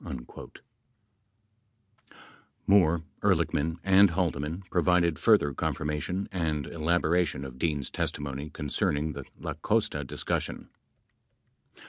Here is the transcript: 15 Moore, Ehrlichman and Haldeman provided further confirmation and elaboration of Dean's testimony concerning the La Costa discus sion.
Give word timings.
15 0.03 0.25
Moore, 2.65 3.03
Ehrlichman 3.21 3.77
and 3.83 4.09
Haldeman 4.09 4.63
provided 4.71 5.19
further 5.19 5.53
confirmation 5.53 6.27
and 6.31 6.65
elaboration 6.65 7.45
of 7.45 7.59
Dean's 7.59 7.91
testimony 7.91 8.49
concerning 8.49 9.13
the 9.13 9.25
La 9.39 9.53
Costa 9.53 10.03
discus 10.03 10.41
sion. 10.41 10.69